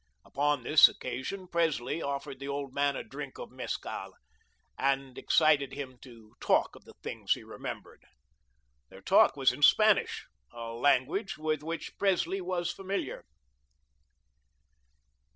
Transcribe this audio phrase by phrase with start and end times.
[0.25, 4.13] Upon this occasion, Presley offered the old man a drink of mescal,
[4.75, 8.01] and excited him to talk of the things he remembered.
[8.89, 13.25] Their talk was in Spanish, a language with which Presley was familiar.